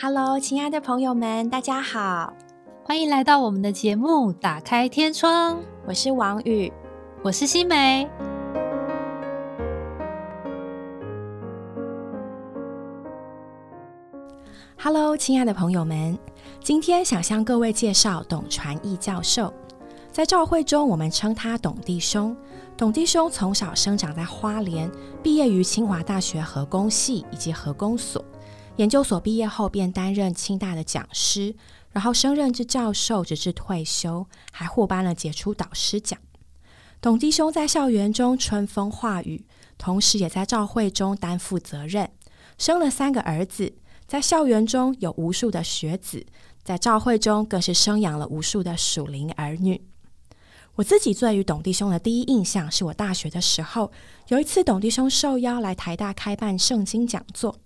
[0.00, 2.32] Hello，亲爱的朋友们，大家好，
[2.84, 5.56] 欢迎来到我们的节目《打开天窗》。
[5.88, 6.72] 我是王宇，
[7.20, 8.08] 我是新梅。
[14.80, 16.16] Hello，亲爱的朋友们，
[16.60, 19.52] 今天想向各位介绍董传义教授。
[20.12, 22.36] 在教会中，我们称他董弟兄。
[22.76, 24.88] 董弟兄从小生长在花莲，
[25.24, 28.24] 毕业于清华大学核工系以及核工所。
[28.78, 31.56] 研究所毕业后，便担任清大的讲师，
[31.90, 36.18] 然后升任至教授，直至退休，还获颁了杰出导师奖。
[37.00, 39.44] 董弟兄在校园中春风化雨，
[39.76, 42.08] 同时也在教会中担负责任，
[42.56, 43.74] 生了三个儿子，
[44.06, 46.24] 在校园中有无数的学子，
[46.62, 49.82] 在教会中更是生养了无数的属灵儿女。
[50.76, 53.90] 我自己对于董弟兄的第一印象，是我大学的时候
[54.28, 57.58] 有一次，董弟兄受邀来台大开办圣经讲座。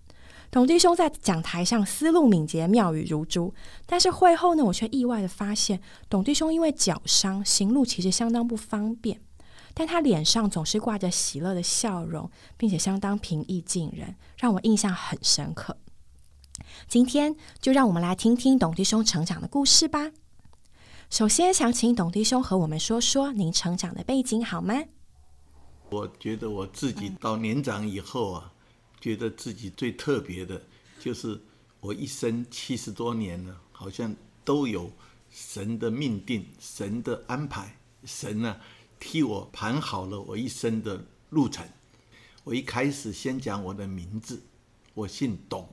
[0.52, 3.55] 董弟兄在讲台上思路敏捷，妙语如珠。
[3.86, 9.19] 但是会后呢，我却意外的发现，董弟兄因为脚伤，行路其实相当不方便。
[9.72, 15.78] 但他脸上总是挂着喜乐的笑容，并且相当平易近人，让我印象很深刻。
[16.87, 20.12] 今天就让我们来听听董弟兄成长的故事吧。
[21.09, 24.83] 首先，想请董弟兄和我们说说您成长的背景好吗？
[25.89, 28.53] 我觉得我自己到年长以后啊，
[29.03, 30.62] 觉得自己最特别的，
[30.98, 31.39] 就是
[31.81, 34.91] 我一生七十多年了，好像都有
[35.31, 38.59] 神的命定、神的安排，神呢
[38.98, 41.69] 替我盘好了我一生的路程。
[42.44, 44.41] 我一开始先讲我的名字，
[44.94, 45.69] 我姓董，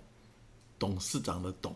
[0.77, 1.73] 董事长的董，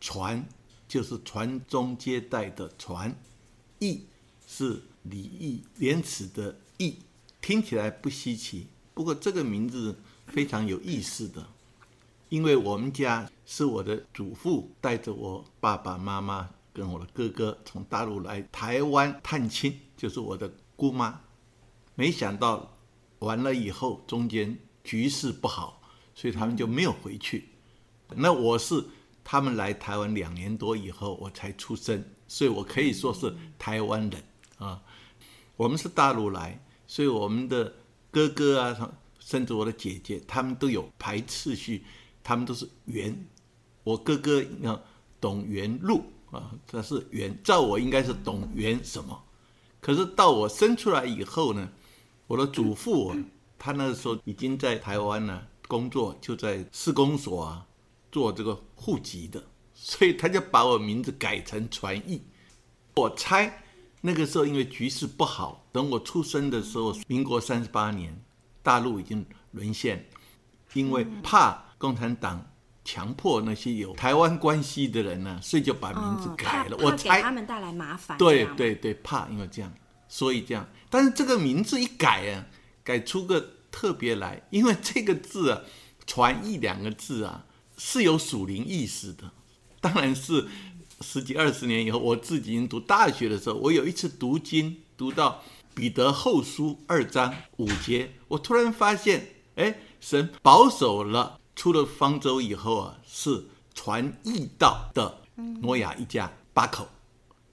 [0.00, 0.46] 传。
[0.88, 3.12] 就是传宗接代的传，
[3.80, 4.02] 义
[4.46, 6.94] 是礼义廉耻的义，
[7.40, 8.68] 听起来不稀奇。
[8.94, 11.46] 不过这个名字非常有意思的，
[12.28, 21.20] 因为我们家是我的祖父带着我爸爸妈妈跟我的哥哥从大陆来台湾探亲，就是我的姑妈。
[21.94, 22.72] 没想到
[23.20, 25.80] 完了以后，中间局势不好，
[26.14, 27.48] 所以他们就没有回去。
[28.14, 28.84] 那我是。
[29.28, 34.22] 他们来台湾两年多以后，我才出生，所以我可以说是台湾人
[34.58, 34.80] 啊。
[35.56, 37.74] 我们是大陆来，所以我们的
[38.12, 38.92] 哥哥啊，
[39.26, 41.84] 甚至我的姐姐，他们都有排次序，
[42.22, 43.26] 他们都是元。
[43.82, 44.80] 我哥哥叫
[45.20, 49.20] 董元禄啊，他是元，照我应该是董元什么？
[49.80, 51.68] 可是到我生出来以后呢，
[52.28, 53.16] 我的祖父
[53.58, 57.66] 他那时候已经在台湾呢工作，就在施工所啊。
[58.12, 59.44] 做这个户籍的，
[59.74, 62.22] 所以他就把我名字改成传义。
[62.94, 63.62] 我猜
[64.00, 68.18] 那个时候因为局势不好，等我出生的时候，民国三十八年，
[68.66, 70.04] 大陆已经沦陷，
[70.72, 72.44] 因为怕共产党
[72.84, 76.76] 强迫那些有台湾关系的人呢，所以就把名字改了。
[76.78, 78.18] 我猜他们带来麻烦。
[78.18, 79.72] 对对对，怕因为这样，
[80.08, 80.68] 所以这样。
[80.90, 82.44] 但是这个名字一改啊，
[82.82, 85.62] 改出个特别来，因为这个字啊
[86.04, 87.46] ，“传义”两个字啊。
[87.78, 89.30] 是有属灵意识的，
[89.82, 90.48] 当然是
[91.02, 95.42] 十几二十年以后，我自己已经读大学的时候，我有一次读经读到
[95.76, 103.44] 彼得后书二章五节，我突然发现，哎，神保守了出了方舟以后啊，是
[103.74, 105.18] 传义道的
[105.60, 106.88] 挪亚一家八口，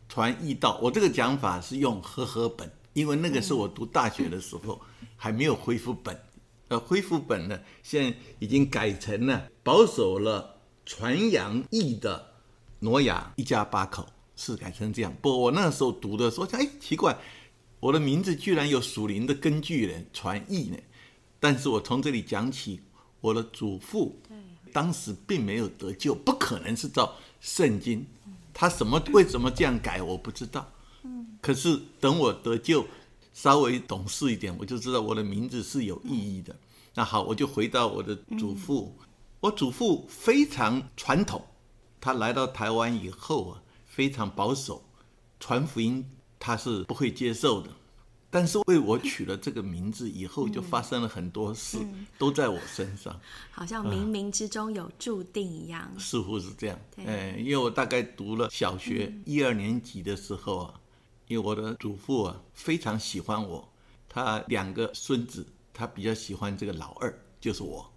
[0.07, 0.79] 传义道。
[0.81, 4.79] 我这个讲法是用和合本，因为那个是我读大学的时候
[5.17, 6.17] 还没有恢复本。
[6.69, 12.25] 呃恢复本呢，现在已经改成了保守了传扬义的
[12.79, 14.07] 挪亚一家八口，
[14.37, 15.13] 是改成这样。
[15.21, 17.17] 不，我那时候读的时候，哎，奇怪，
[17.83, 20.77] 我的名字居然有属灵的根据呢，传译呢。
[21.37, 22.79] 但是我从这里讲起，
[23.19, 24.17] 我的祖父
[24.71, 28.05] 当时并没有得救，不可能是照圣经，
[28.53, 30.71] 他什么为什么这样改，我不知道。
[31.41, 32.85] 可是等我得救。
[33.33, 36.55] 稍微懂事一点，我就知道我的名字是有意义的。
[36.93, 38.95] 那好，我就回到我的祖父。
[39.39, 41.43] 我祖父非常传统，
[41.99, 44.85] 他来到台湾以后啊，非常保守，
[45.39, 46.05] 传福音
[46.37, 47.71] 他是不会接受的。
[48.33, 51.77] 但是为我取了这个名字以后，就发生了很多事，
[52.17, 53.17] 都在我身上，
[53.51, 55.89] 好像冥冥之中有注定一样。
[55.99, 56.79] 似乎是这样。
[57.05, 60.73] 哎，因为我大概读了小学一二年级的时候啊。
[61.29, 63.67] 因为我的祖父啊非常喜欢我，
[64.09, 67.89] 他两个孙子，他比较喜欢这个老二，就是我。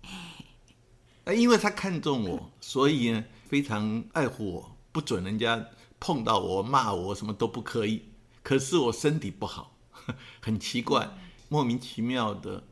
[1.24, 5.62] 哎，因为他看中我，所以呢非常爱护我，不准人家
[5.98, 8.04] 碰到我，骂我什么都不可以。
[8.44, 9.75] 可是我身体不好，
[10.40, 11.08] 很奇怪，
[11.48, 12.62] 莫名其妙的，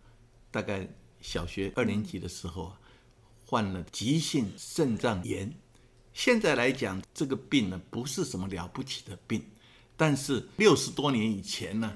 [0.51, 0.89] 大概
[1.21, 2.81] 小学二年级的时候啊，
[3.47, 5.55] 患了急性肾脏炎，
[6.13, 9.45] 现在来讲，这个病呢不是什么了不起的病，
[9.97, 11.95] 但是六十多年以前呢，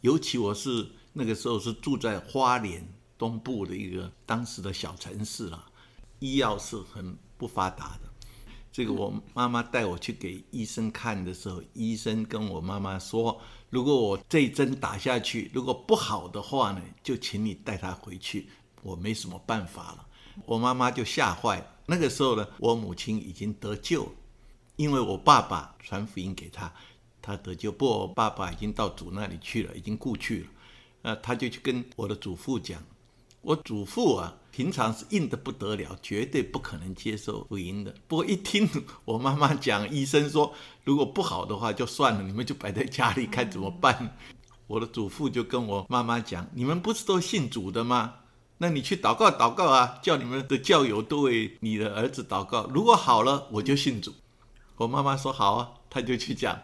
[0.00, 2.86] 尤其我是那个时候是住在花莲
[3.16, 5.70] 东部的一个当时的小城市啊，
[6.18, 8.13] 医药是很不发达的。
[8.74, 13.40] 这个我妈妈带我去给医生看的时候，医生跟我妈妈说，
[13.70, 18.48] 如果我这一针打下去，如果不好的话呢，就请你带他回去，
[18.82, 20.04] 我没什么办法了。
[20.44, 21.66] 我妈妈就吓坏了。
[21.86, 24.12] 那个时候呢，我母亲已经得救了，
[24.74, 26.74] 因为我爸爸传福音给他，
[27.22, 27.70] 他得救。
[27.70, 30.46] 不过我爸爸已经到主那里去了，已经故去了。
[31.02, 32.82] 呃，他就去跟我的祖父讲，
[33.40, 34.36] 我祖父啊。
[34.54, 37.92] 平常是硬的不得了，绝对不可能接受福音的。
[38.06, 38.70] 不过一听
[39.04, 40.54] 我妈妈讲，医生说
[40.84, 44.16] 如果不好的话就算了，你们就摆在家里看怎么办。
[44.68, 48.14] 我的祖父就跟我妈妈讲：“你们不是都信主的吗？
[48.58, 52.70] 那你去祷告祷告啊，叫你们的教友都为你的儿子祷告。
[52.72, 54.14] 如果好了，我就信主。”
[54.78, 56.56] 我妈妈说：“好啊。”他就去讲。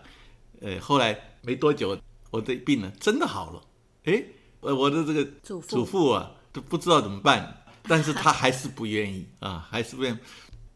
[0.61, 1.99] 呃，后来没多久，
[2.31, 3.61] 我的病呢真的好了。
[4.05, 4.23] 哎，
[4.61, 7.60] 呃，我的这个祖父啊都不知道怎么办。
[7.85, 10.19] 但是他还是不愿意啊，还是不愿意。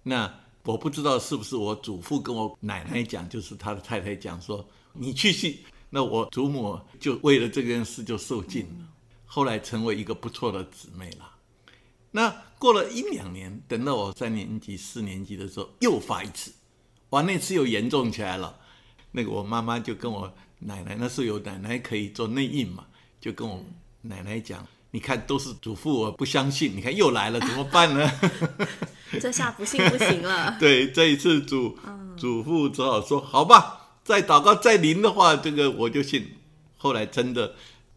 [0.02, 0.32] 那
[0.64, 5.58] 我不知道是不是我祖父跟我奶奶讲，就是他的太太讲说，你去信。
[5.90, 8.88] 那我祖母就为了这件事就受尽了，
[9.24, 11.30] 后来成为一个不错的姊妹了。
[12.10, 16.52] 那过了一两年，等到我三年级、四年级的时候，又发一次，
[17.10, 18.58] 哇，那次又严重起来了。
[19.12, 22.86] 那个我妈妈就跟我奶奶，那时候有奶奶可以做内应嘛，
[23.20, 23.64] 就跟我
[24.02, 24.66] 奶奶讲。
[24.94, 26.76] 你看，都是祖父，我不相信。
[26.76, 28.08] 你看又来了，怎么办呢？
[29.20, 30.54] 这下不信不行了。
[30.60, 31.76] 对，这一次祖
[32.16, 36.36] 祖父只好说：“好吧，再祷告再灵的话，这个我就信。”
[36.78, 37.56] 后来真的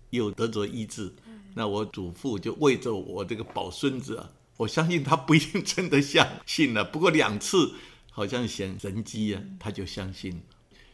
[0.09, 1.13] 又得着医治。
[1.53, 6.83] 那我祖父就为着我这个宝孙子啊，我相信他不一定真的相信了。
[6.83, 7.73] 不过两次
[8.09, 10.41] 好像显神机啊，他就相信，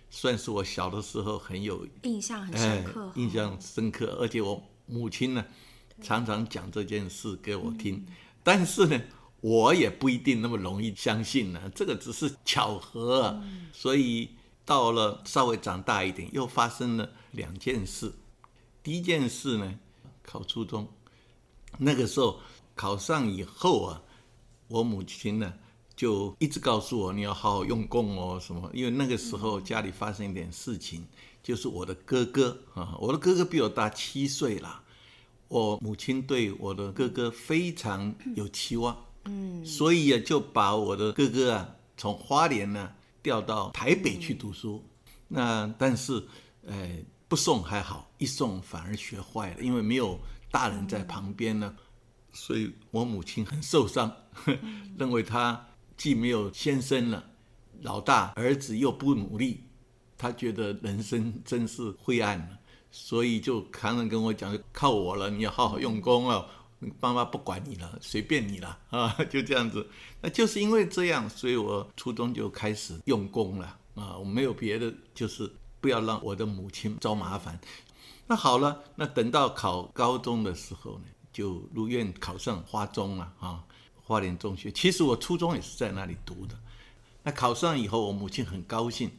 [0.10, 4.18] 算是我小的时候很有印象很深刻，印象深刻。
[4.20, 5.46] 而且我母亲呢。
[6.01, 8.06] 常常讲这件事给我听，
[8.44, 9.01] 但是呢，
[9.42, 11.72] 我也不一定那么容易相信呢。
[11.75, 13.44] 这个只是巧合，啊。
[13.72, 14.30] 所以
[14.66, 18.12] 到了稍微长大一点，又发生了两件事。
[18.81, 19.80] 第一件事呢，
[20.22, 20.88] 考初中，
[21.78, 22.40] 那个时候
[22.75, 24.01] 考上以后啊，
[24.68, 25.54] 我母亲呢
[25.95, 28.69] 就一直告诉我，你要好好用功哦，什么？
[28.74, 31.06] 因为那个时候家里发生一点事情，
[31.42, 34.82] 就是我的哥哥啊，我的哥哥比我大七岁了。
[35.54, 42.92] 我母亲对我的哥哥非常有期望，嗯，所以啊，就把我的哥哥啊从花莲呢
[43.22, 44.84] 调到台北去读书。
[45.28, 46.24] 那但是，
[46.66, 46.98] 呃，
[47.28, 50.20] 不送还好，一送反而学坏了，因为没有
[50.50, 51.76] 大人在旁边呢，
[52.34, 54.12] 所以我母亲很受伤，
[54.98, 57.24] 认为他既没有先生了，
[57.82, 59.66] 老大儿子又不努力，
[60.18, 62.60] 他觉得人生真是灰暗了。
[62.95, 66.48] 所以就常常跟我讲，靠我了，你要好好用功哦，
[67.00, 69.90] 爸妈不管你了，随便你了 啊，就这样子。
[70.22, 75.51] 那就是因为这样，所以我初中就开始用功了啊，我没有别的，就是
[75.81, 77.60] 不要让我的母亲遭麻烦。
[78.28, 83.63] 那好了，那等到考高中的时候呢，就如愿考上花中了啊，
[84.04, 84.71] 花莲中学。
[84.71, 86.56] 其实我初中也是在那里读的。
[87.23, 89.09] 那考上以后，我母亲很高兴，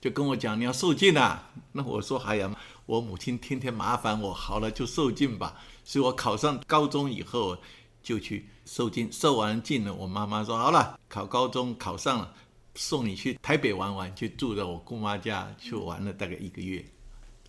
[0.00, 1.50] 就跟我讲你要受尽啊。
[1.72, 2.50] 那我说哎呀。
[2.86, 5.60] 我母亲天天麻烦我，好了就受尽吧。
[5.82, 7.58] 所以我考上高中以后
[8.00, 12.32] 就去受尽，受完尽了，我妈妈说好了，考高中考上了，
[12.76, 16.84] 送你去台北玩玩，就住在我姑妈家去玩了大概一个月。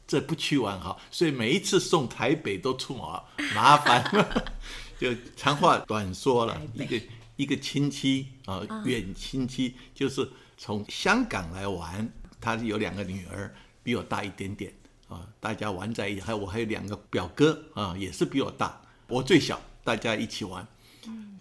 [0.07, 3.23] 这不去玩好，所以每一次送台北都出麻
[3.53, 4.03] 麻烦。
[4.99, 6.99] 就长话短说了，一个
[7.35, 10.27] 一个亲戚啊，远亲戚就是
[10.57, 13.53] 从香港来玩，他有两个女儿，
[13.84, 14.74] 比我大一点点。
[15.08, 20.67] 啊，大家玩在一起，还有我还有两个表哥啊，也是比我大，我最小，大家一起玩。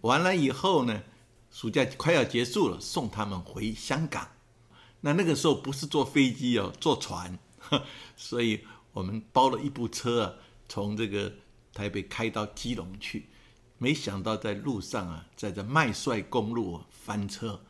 [0.02, 1.02] 完了以后呢，
[1.50, 4.28] 暑假快要结束了，送他们回香港。
[5.00, 7.36] 那那个时候不是坐飞机哦，坐船，
[8.16, 10.34] 所以我们包了一部车啊，
[10.68, 11.32] 从这个
[11.74, 13.26] 台北开到基隆去。
[13.78, 17.60] 没想到在路上啊，在这麦帅公路翻车，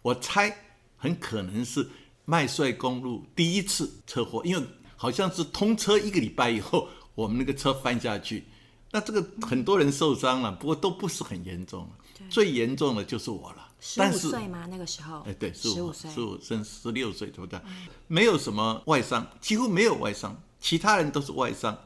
[0.00, 0.56] 我猜
[0.96, 1.90] 很可能是
[2.24, 4.66] 麦穗公路第一次车祸，因为。
[4.94, 8.44] 好像是通车一个礼拜以后，我们那个车翻下去，
[8.92, 11.90] 那这个很多人受伤了，不过都不是很严重。
[12.30, 13.68] 最严重的就是我了。
[13.80, 14.68] 十五岁吗？
[14.70, 15.18] 那个时候？
[15.22, 17.58] 哎，对，十五岁，十五升十六岁，对不对？
[18.06, 21.76] 没有什么外伤，几乎没有外伤，其他人都是外伤，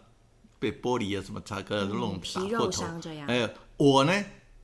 [0.59, 2.85] 被玻璃啊什么擦个弄打破头。
[3.28, 4.12] 哎，我呢，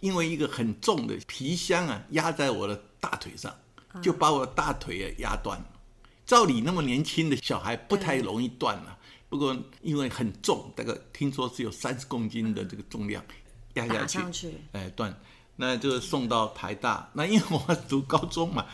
[0.01, 3.51] 因为一个很重的皮箱啊压在我的大腿上，
[4.01, 5.67] 就把我的大腿啊压断了。
[6.25, 8.97] 照理那么年轻的小孩不太容易断了，
[9.29, 13.23] 不过因为很重，大概听说是有三十公斤的这个重量
[13.75, 15.15] 压下去，哎断，
[15.57, 17.11] 那就送到台大。
[17.13, 18.65] 那因为我读高中嘛，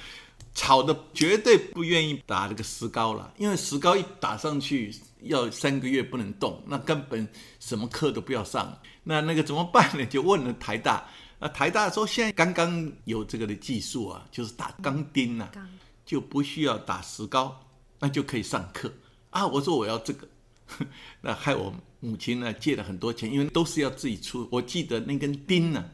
[0.54, 7.26] 吵的绝对不愿意打这个石膏了，因为石膏一打上去要三个月不能动，那根本
[7.58, 8.78] 什么课都不要上。
[9.04, 10.04] 那那个怎么办呢？
[10.06, 11.08] 就问了台大，
[11.38, 15.50] 那台大说现在刚刚有这个的技术啊，就是打钢钉啊，
[16.04, 17.58] 就不需要打石膏，
[18.00, 18.92] 那就可以上课
[19.30, 19.46] 啊。
[19.46, 20.26] 我说我要这个，
[21.20, 24.48] 那害我母亲呢借了很多钱，因为都是要自己出。
[24.50, 25.84] 我记得那根钉呢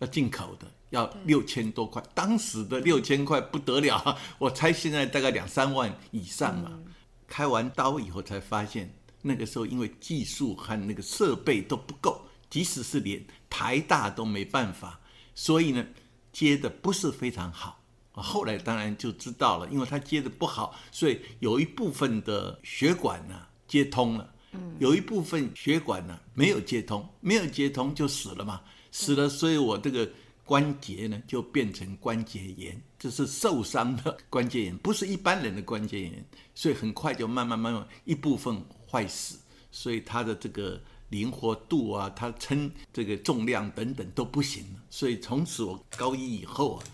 [0.00, 6.78] 要进口的，要六千多块，当时的六千块不得了啊， 我猜现在大概两三万以上嘛。
[7.26, 8.92] 开完刀以后才发现，
[9.22, 15.00] 那个时候因为技术和那个设备都不够，即使是连台大都没办法，
[15.34, 15.86] 所以呢
[16.32, 17.80] 接的不是非常好。
[18.12, 30.10] 啊，后来当然就知道了，因为他接的不好，所以有一部分的血管呢接通了，嗯，有一部分血管呢没有接通，没有接通就死了嘛，死了，所以我这个
[30.44, 39.38] 关节呢就变成关节炎，这是受伤的关节炎，不是一般人的关节炎，所以很快就慢慢慢慢一部分坏死，
[39.70, 46.84] 所以他的这个灵活度啊，他称这个重量等等都不行，所以从此我高一以后啊。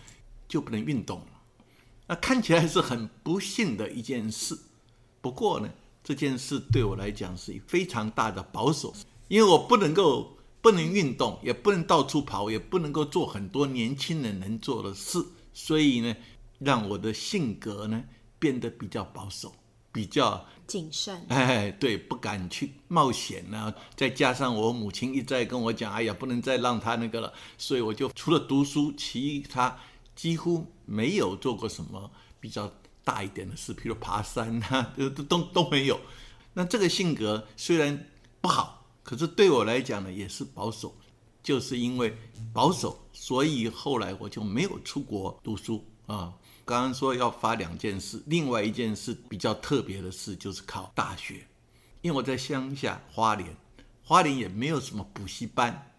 [0.48, 1.26] 就不能运动了，
[2.06, 4.56] 那看起来是很不幸的一件事。
[5.20, 5.68] 不过呢，
[6.04, 8.94] 这件事对我来讲是非常大的保守，
[9.26, 15.18] 因为我不能够不能运动，也不能到处跑，也不能够做很多年轻人能做的事，
[15.52, 16.14] 所以呢，
[16.60, 18.04] 让我的性格呢
[18.38, 19.52] 变得比较保守，
[19.96, 21.24] 比较谨慎。
[21.28, 23.74] 哎，对，不敢去冒险呢。
[23.96, 29.74] 再加上我母亲一再跟我讲：“哎呀，不能再让他那个了。”所以我就除了读书，其他。
[30.14, 32.10] 几乎没有做过什么
[32.40, 32.72] 比较
[33.04, 36.00] 大一点的事，比如爬山啊， 都都都没有。
[36.54, 38.06] 那这个性格虽然
[38.40, 40.94] 不好，可是对我来讲呢，也是保守。
[41.42, 42.16] 就是因为
[42.52, 46.32] 保守，所以后来我就没有出国读书啊。
[46.66, 51.46] 刚刚说要发两件事，另外一件事比较特别的事就是考大学，
[52.02, 53.56] 因为我在乡下花莲，
[54.02, 55.92] 花莲也没有什么补习班，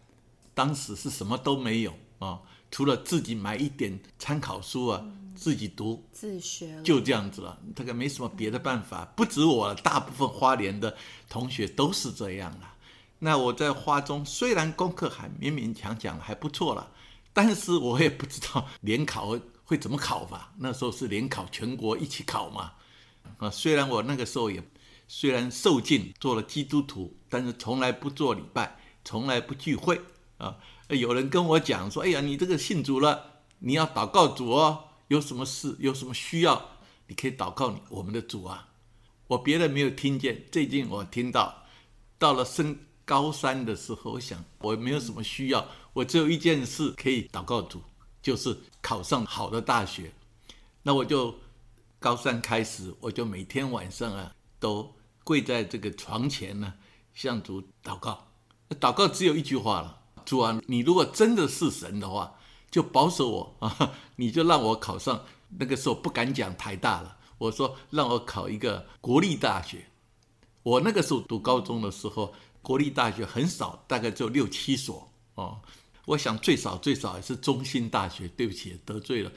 [0.54, 2.42] 当时是什么都没有啊。
[2.70, 5.02] 除了自己买一点参考书啊，
[5.34, 7.58] 自己读自学，就这样子了。
[7.74, 9.06] 大概没什么别的办法。
[9.16, 10.98] 不止我，大部分花莲的
[11.30, 12.74] 同学都是这样了。
[13.20, 16.92] 那我在花中虽然功课还勉勉强强还不错了，
[17.32, 20.54] 但是我也不知道联考会怎么考吧。
[20.58, 22.72] 那时候是联考全国一起考嘛。
[23.38, 24.64] 啊，虽然我那个时候也
[25.10, 30.02] 虽然受尽做了基督徒，但是从来不做礼拜，从来不聚会
[30.38, 30.58] 啊。
[30.88, 34.86] 有人跟我讲说：“哎呀，你这个信主了，你要祷告主哦。
[35.10, 36.70] 有什么事，有什么需要，
[37.08, 38.70] 你可以祷告你我们的主啊。”
[39.28, 41.66] 我别的没有听见，最近我听到，
[42.18, 47.82] 到了升高三的时候，我想我没有什么需要，我只有一件事可以祷告主，
[48.28, 50.12] 就是考上好的大学。
[50.84, 51.34] 那我就
[51.98, 54.94] 高三开始，我就每天晚上啊，都
[55.24, 56.74] 跪在这个床前呢，
[57.14, 58.28] 向主祷告。
[58.82, 60.02] 祷告只有一句话了。
[60.26, 62.38] 主啊，你如果真的是神的话，
[62.70, 63.94] 就保守我啊！
[64.18, 65.24] 你就让我考上。
[65.58, 69.86] 那个时候不敢讲台大了，我说让我考一个国立大学。
[70.64, 75.62] 我那个时候读高中的时候，国立大学很少，大概只有六七所哦。
[76.08, 78.30] 我想最少最少也是中心大学。
[78.30, 79.30] 对不起，得罪了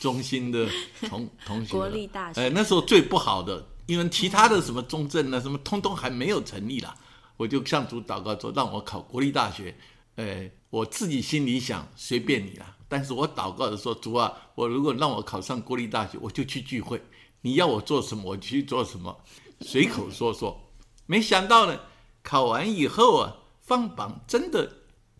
[0.00, 0.66] 中心的
[1.02, 1.72] 同同学。
[1.72, 2.40] 国立大学。
[2.40, 6.96] 哎，那时候最不好的，因为其他的什么中正啊，什么通通还没有成立啦。
[7.36, 9.76] 我就向主祷告说，让我考国立大学。
[10.16, 16.98] 哎，我自己心里想随便你啦，但是我祷告的时候，主啊，我如果让我考上国立大学，我就去聚会，
[17.42, 19.14] 你要我做什么，我去做什么，
[19.60, 20.58] 随口说说。
[21.04, 21.78] 没想到呢，
[22.22, 24.72] 考完以后啊，放榜真的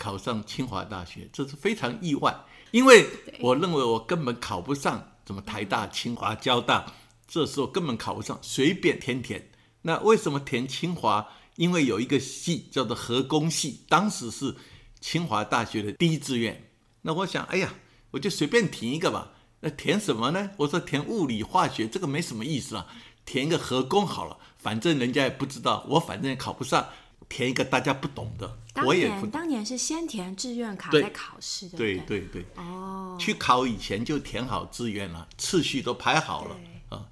[0.04, 2.36] 考上清华大学，这是非常意外，
[2.72, 3.06] 因为
[3.40, 6.92] 我认为我根本考不上什么台大、清华、交大，
[7.26, 9.50] 这时候根本考不上，随便填填。
[9.80, 11.26] 那为什么填清华？
[11.56, 14.54] 因为有一个系叫做核工系，当时是。
[15.00, 16.70] 清华大学的第一志愿，
[17.02, 17.74] 那我想，哎呀，
[18.12, 19.32] 我就随便填一个吧。
[19.60, 20.52] 那填什么呢？
[20.56, 22.86] 我说填物理化学，这个没什么意思啊，
[23.26, 26.88] 填一个核工好了，反正人家也不知道，我反正也考不上，
[27.28, 28.58] 填一个大家不懂的。
[28.84, 29.26] 我也不。
[29.26, 31.78] 当年是先填志愿卡再考试的。
[31.78, 32.44] 对对对。
[32.56, 33.16] 哦。
[33.20, 36.56] 去考以前就填好志愿了，次序都排好了
[36.88, 37.06] 啊。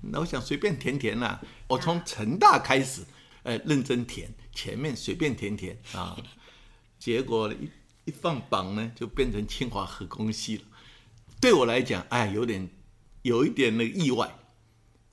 [0.00, 3.02] 那我想随便填填啦，我从成大开始，
[3.42, 6.16] 呃，认真填，前面随便填填啊。
[6.98, 7.70] 结果一
[8.06, 10.64] 一放榜呢，就变成清华核工系了。
[11.40, 12.70] 对我来讲，哎，有点
[13.22, 14.34] 有一点那个意外。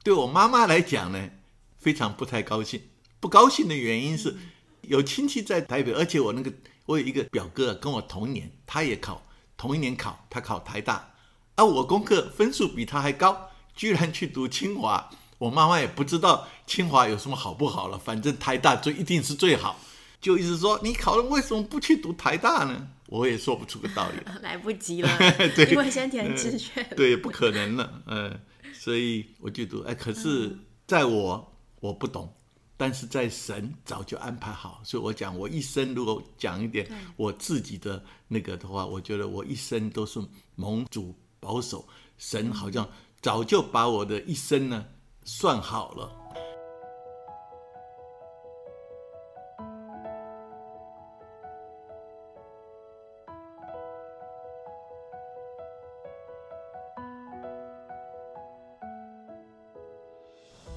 [0.01, 1.29] 对我妈妈来讲呢，
[1.77, 2.81] 非常不太高兴。
[3.19, 4.35] 不高兴的原因是，
[4.81, 6.51] 有亲戚在台北，而且我那个
[6.85, 9.25] 我有一个表哥跟我同年，他也考
[9.57, 11.13] 同一年考，他考台大，
[11.55, 15.09] 而我功课分数比他还高，居然去读清华。
[15.37, 19.79] 我妈妈也不知道清华有什么好不好了，反正台大就一定是最好，
[20.19, 22.87] 就一直说你考了为什么不去读台大呢？
[23.07, 25.09] 我也说不出个道理， 来不及了，
[25.55, 28.39] 对，因为先填志愿， 对，不可能了，嗯，
[28.73, 32.33] 所以我就读，哎，可是在我我不懂。
[32.81, 40.17] 但是在神早就安排好，所以我讲我一生如果讲一点我自己的那个的话，我觉得我一生都是
[40.55, 41.85] 蒙主保守，
[42.17, 42.87] 神好像
[43.19, 44.85] 早就把我的一生呢
[45.25, 46.09] 算好了。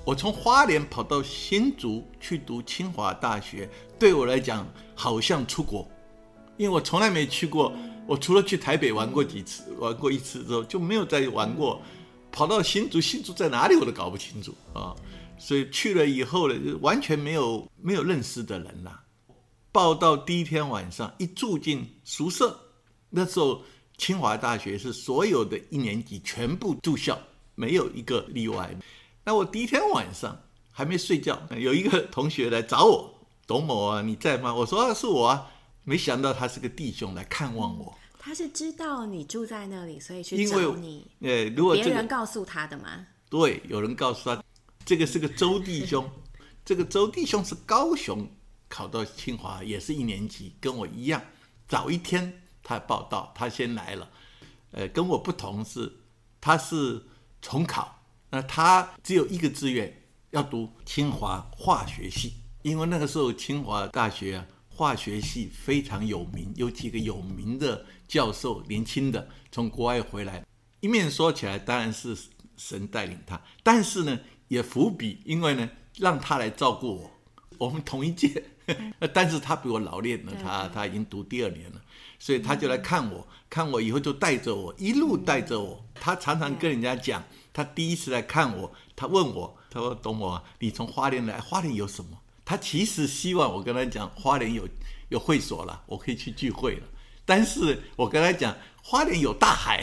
[0.04, 3.68] 我从花莲跑到新竹去读清华大学，
[4.00, 4.66] 对我来讲
[4.96, 5.88] 好像出国，
[6.56, 7.72] 因为我从来没去过。
[8.04, 11.80] 我除了去台北玩过几次，玩过一次之后就没有再玩过。
[12.32, 14.96] 跑到新竹，新竹在哪里我都搞不清楚啊！
[15.38, 19.04] 所以去了以后呢，就完全没有没有认识的人啦。
[19.70, 22.58] 报到第一天晚上一住进宿舍，
[23.08, 23.62] 那时候
[23.98, 27.16] 清华大学是所有的一年级全部住校，
[27.54, 28.74] 没有一个例外。
[29.24, 33.14] 那我第一天晚上还没睡觉，有一个同学来找我，
[33.46, 34.54] 董某啊，你在吗？
[34.54, 35.48] 我说啊，是我啊。
[35.84, 37.92] 没想到他是个弟兄来看望我。
[38.16, 41.04] 他是知道你住在那里，所以去找你。
[41.20, 43.04] 呃，如果别人告诉他的吗？
[43.28, 44.40] 对，有人告诉他，
[44.84, 46.08] 这个是个周弟兄。
[46.64, 48.24] 这个周弟兄是高雄
[48.68, 51.20] 考到清华，也是一年级，跟我一样。
[51.66, 54.08] 早一天他报道，他先来了。
[54.70, 55.92] 呃，跟我不同是，
[56.40, 57.04] 他是
[57.40, 58.01] 重考。
[58.34, 59.94] 那他只有一个志愿，
[60.30, 70.42] 要读清华化学系，因为那个时候清华大学啊，化学系非常有名，有几个有名的教授，年轻的从国外回来。
[70.80, 72.16] 一面说起来，当然是
[72.56, 74.18] 神带领他，但是呢，
[74.48, 75.68] 也伏笔，因为呢，
[75.98, 77.10] 让他来照顾我。
[77.58, 78.42] 我们同一届，
[79.12, 81.82] 但是他比我老练了，他他已经读第二年了，
[82.18, 85.84] 所以他就来看我，看我以后就带着我，一路带着我。
[85.94, 87.22] 他常常跟人家讲。
[87.52, 94.68] 他第一次来看我，他问我，他说：“董某啊，你从花莲来，花莲有什么？”他其实希望我跟他讲，花莲有
[95.10, 96.86] 有会所了，我可以去聚会了。
[97.24, 99.80] 但是我跟他讲，花莲有大海，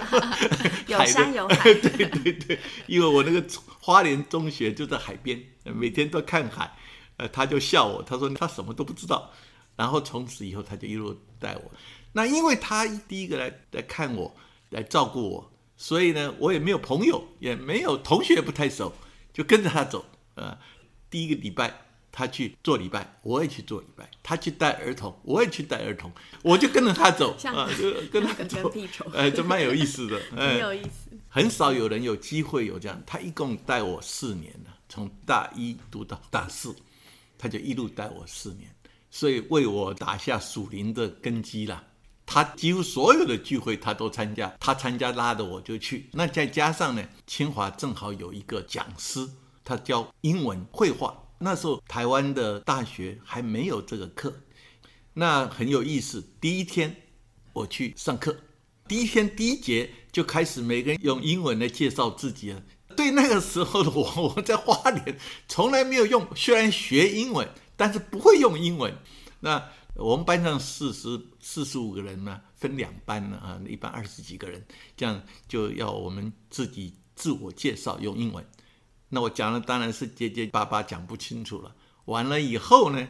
[0.88, 1.56] 有山有海。
[1.80, 3.44] 对对对，因为我那个
[3.80, 6.74] 花莲中学就在海边，每天都看海。
[7.18, 9.30] 呃，他就笑我，他说他什么都不知道。
[9.76, 11.70] 然后从此以后，他就一路带我。
[12.12, 14.34] 那因为他第一个来来看我，
[14.70, 15.52] 来照顾我。
[15.76, 18.92] 所以呢，我也没有朋友，也没有同学，不太熟，
[19.32, 20.04] 就跟着他走。
[20.34, 20.56] 呃，
[21.10, 21.72] 第一个礼拜
[22.10, 26.10] 他去做礼拜，我也去做礼拜；他去带儿童，我也去带儿童，
[26.42, 28.72] 我就跟着他走，啊，就跟他走。
[29.14, 31.10] 哎，这蛮有意思的， 很有意思。
[31.28, 33.02] 很少有人有机会有这样。
[33.06, 36.74] 他一共带我四年了，从大一读到大四，
[37.36, 38.74] 他就一路带我四年，
[39.10, 41.84] 所以为我打下属灵的根基了。
[42.26, 46.10] 他几乎所有的聚会他都参加，他参加拉的我就去。
[46.12, 49.26] 那再加上呢，清华正好有一个讲师，
[49.64, 51.22] 他教英文绘画。
[51.38, 54.42] 那时候台湾的大学还没有这个课，
[55.14, 56.24] 那很有意思。
[56.40, 56.96] 第一天
[57.52, 58.36] 我去上课，
[58.88, 62.62] 第一天第一节就开始每个人用英文来介绍自己了。
[62.96, 68.96] 对那个时候的我，我在花莲从来没有用，虽然学英文，但是不会用英文。
[69.40, 69.62] 那
[69.98, 74.62] 我们班上四十四十五个人呢，分两班呢啊，一般二十几个人，
[74.96, 78.46] 这样就要我们自己自我介绍用英文。
[79.08, 81.74] 那我讲的当然是结结巴巴讲不清楚了。
[82.04, 83.08] 完了以后呢，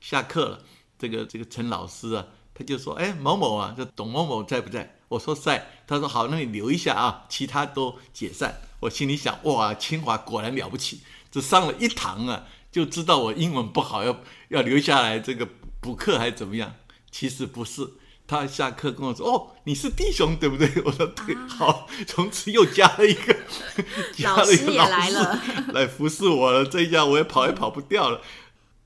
[0.00, 0.62] 下课了，
[0.98, 5.66] 这个这个陈老师啊，他就说：“哎，某某啊，这董某某在不在？”我说在。
[5.86, 14.20] 他说：“好，那你留一下啊，其他都解散。”我心里想：哇，清华果然了不起，只上了一堂啊，就知道我英文不好，要
[14.50, 15.48] 要留下来这个。
[15.86, 16.74] 补课还怎么样？
[17.12, 17.88] 其实不是，
[18.26, 23.36] 他下课跟我说：“哦，你是弟兄对不对？” 我说：“对。”好，从此又加了一个，
[24.12, 25.14] 加了一个老师
[25.72, 26.64] 来服侍我了。
[26.66, 28.20] 这一下我也跑也跑不掉了。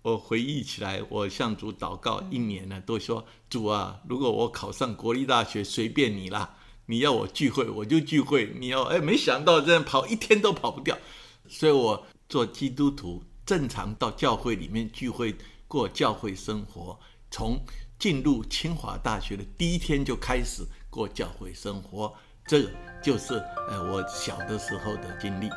[0.02, 8.54] 我回忆起来，我向主祷告一年了，都说：“主啊，如果我考上国立大学，随便你啦，你要我聚会我就聚会。
[8.60, 8.82] 你要……
[8.82, 10.98] 哎，没想到这样跑一天都跑不掉。
[11.48, 15.34] 所以我做基督徒，正常到教会里面聚会。”
[15.70, 16.98] 过教会生活，
[17.30, 17.64] 从
[17.96, 22.12] 进入清华大学的第一天就开始过教会生活，
[22.44, 22.68] 这
[23.00, 23.34] 就是
[23.68, 25.48] 呃我小的时候的经历。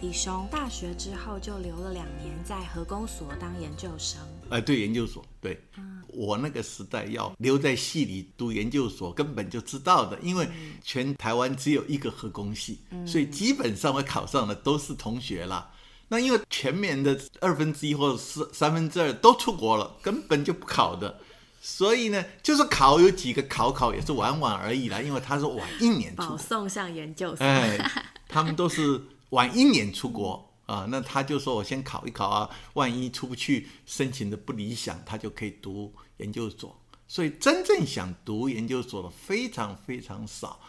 [0.00, 0.46] 弟兄。
[0.50, 4.20] 大学之后就留了两年在核工所当研究生。
[4.48, 5.60] 呃，对，研究所，对，
[6.08, 10.48] 我那个时代要留在系里读研究所，根本就知道的，因为
[10.82, 15.70] 全台湾只有一个核工系，所以基本上我考上的都是同学啦。
[16.08, 21.20] 那因为全面的二分之一或者是三分之二都出国了，根本就不考的，
[21.60, 27.44] 所以呢，就是考有几个考考也是玩玩而已啦，因为他是晚一年出保，送上研究所。
[27.44, 27.78] 哎，
[28.26, 28.98] 他们都是
[29.30, 36.78] 晚一年出国啊，那他就说我先考一考啊，万一出不去，申请的不理想，他就可以读研究所。
[37.06, 40.60] 所以真正想读研究所的非常非常少。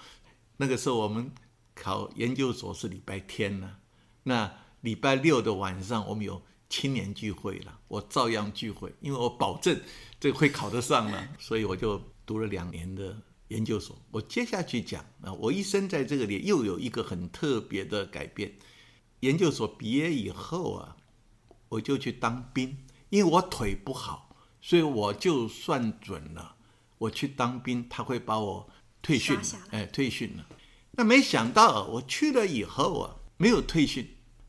[0.57, 1.31] 那个时候我们
[1.75, 3.77] 考研究所是礼拜天呢，
[4.23, 9.81] 那礼拜六的晚上我们有青年聚会了，我照样聚会，因为我保证
[10.19, 13.17] 这个会考得上了，所以我就读了两年的
[13.49, 13.95] 研究所。
[14.09, 18.51] 我接下去讲啊，我一生在这个里又有一个很特别的改变。
[19.19, 20.95] 研究所毕业以后啊，
[21.67, 22.77] 我就去当兵，
[23.09, 26.55] 因为我腿不好，所以我就算准了，
[26.97, 28.69] 我去当兵，他会把我
[29.01, 29.37] 退训
[29.71, 30.47] 哎，退训了。
[30.91, 34.07] 那没想到我去了以后啊，没有退训，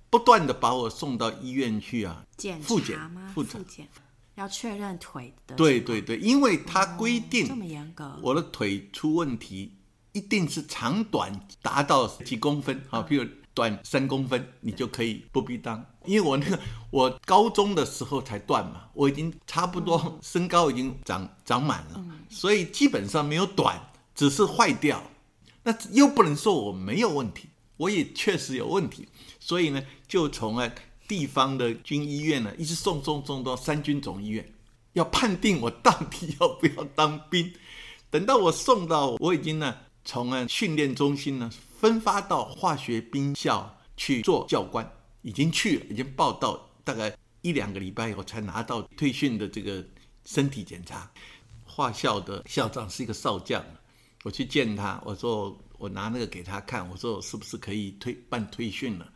[0.09, 2.99] 不断的把我送到医院去啊，检复检？
[3.35, 3.89] 复检。
[4.41, 5.55] 检要确认腿的。
[5.55, 8.19] 对对对，因为它规定、这么严格。
[8.23, 9.75] 我的腿出问题，
[10.13, 15.85] 一定是长短达到几公分啊，比如短三公分，你就可以不必当。
[16.07, 16.59] 因为我那个
[16.91, 23.79] 我高中的时候才断嘛，我已经差不多身高已经长长满了，所以基本上没有短，
[24.15, 25.03] 只是坏掉。
[25.63, 29.07] 那又不能说我没有问题，我也确实有问题，
[29.39, 30.73] 所以呢，就从啊
[31.11, 34.49] 地方的军医院呢，一直送送送到三军总医院，
[34.93, 37.53] 要判定我到底要不要当兵。
[38.11, 44.89] 等到我送到，我已经呢从啊训练中心呢分发到化学兵校去做教官，
[45.23, 49.85] 已经去了，已经报到，大概一两个礼拜以后才拿到退训的这个
[50.25, 51.11] 身体检查。
[51.65, 53.65] 化校的校长是一个少将，
[54.23, 59.13] 我去见他，我说我拿那个给他看，我说我是不是可以退办退训了？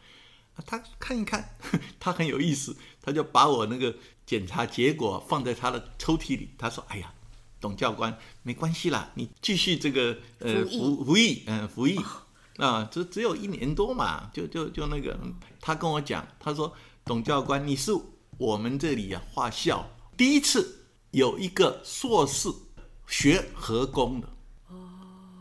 [0.54, 1.56] 啊他看一看，
[1.98, 6.50] 他很有意思，他就把我那个检查结果放在他的抽屉里。
[6.56, 7.12] 他说：“哎呀，
[7.60, 11.98] 董教官，没关系啦，你继续这个呃服服服役，嗯、服役
[12.58, 15.18] 啊，只只有一年多嘛，就就就那个，
[15.60, 16.72] 他跟我讲，他说
[17.04, 17.92] 董教官，你是
[18.38, 22.48] 我们这里啊化校第一次有一个硕士
[23.08, 24.28] 学核工的。”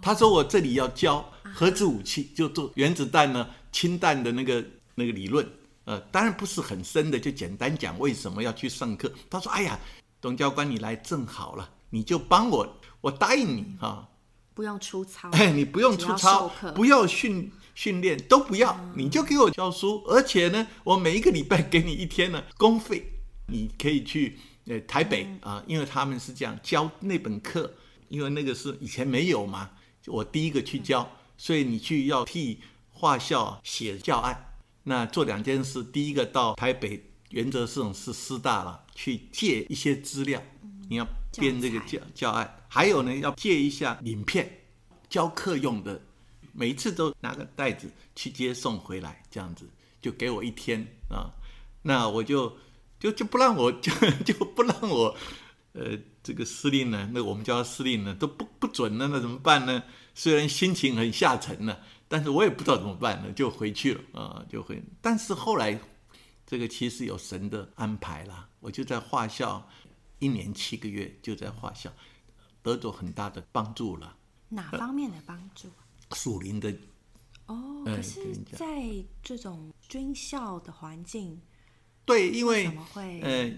[0.02, 5.48] 他说我这里要教核子武器，就做原子弹呢、氢弹的那个那个理论。
[5.86, 9.12] 呃，当然不是很深的，就简单讲为什么要去上课。
[9.30, 9.78] 他说：“哎呀，
[10.22, 14.10] 董教官你来正好了，你就帮我，我答应你哈、
[14.54, 15.30] 不用出操。
[15.32, 23.04] 哎，你不用出操不要训训练，都不要，你就给我教书，而且呢，我每一个礼拜给你一天呢 公费，
[23.48, 27.74] 你可以去呃台北啊，因为他们是这样教那本课，
[28.08, 29.72] 因为那个是以前没有嘛，
[30.06, 34.53] 我第一个去教，所以你去要替画校写教案，
[34.84, 40.42] 那做两件事，第一个到台北，原则上是师大了，去借一些资料，
[40.90, 44.66] 你要编这个教教案，还有呢要借一下影片，
[45.10, 46.02] 教课用的，
[46.52, 49.70] 每一次都拿个袋子去接送回来，这样子
[50.02, 51.32] 就给我一天啊，
[51.84, 52.58] 那我就
[53.00, 53.92] 就就不让我就
[54.26, 55.16] 就不让我，
[55.72, 59.82] 呃，这个司令呢，那我们叫他司令呢都不不准了，那怎么办呢？
[60.16, 61.76] 虽然心情很下沉呢，
[62.14, 64.80] 但是我也不知道怎么办呢，就回去了啊，就回。
[65.02, 65.80] 但是后来
[66.46, 69.68] 这个其实有神的安排啦，我就在画校
[70.20, 71.92] 一年七个月，就在画校
[72.62, 74.16] 得到很大的帮助了。
[74.50, 75.70] 哪方面的帮助？
[76.12, 76.72] 属灵的
[77.48, 81.42] 哦，哎可是在这种军校的环境，
[82.06, 83.52] 对，因为为什么会呃，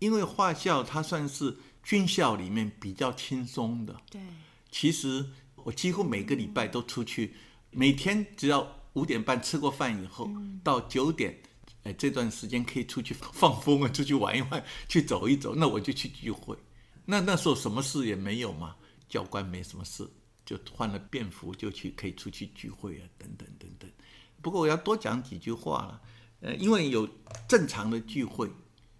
[0.00, 3.96] 因为画校它算是军校里面比较轻松的。
[4.10, 4.20] 对
[4.72, 7.36] 其实我几乎每个礼拜都出去，
[7.72, 10.30] 每天只要五点半吃过饭以后，
[10.62, 11.36] 到九点，
[11.84, 16.56] 哎，这段时间可以出去放风啊，出去玩一玩，去走一走，那我就去聚会。
[17.04, 18.76] 那那时候什么事也没有嘛，
[19.08, 20.06] 教官没什么事，
[20.44, 23.90] 就换了便服就去可以出去聚会啊，等等等等。
[24.42, 26.02] 不过我要多讲几句话了，
[26.40, 27.08] 呃，因为有
[27.48, 28.50] 正常的聚会，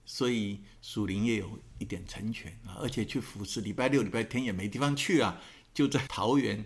[0.07, 5.39] 所以属灵也有一点成全啊，而且去服侍，礼拜六、礼拜天也没地方去啊，
[5.75, 6.65] 就在桃园